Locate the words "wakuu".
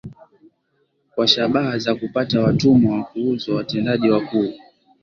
4.09-4.53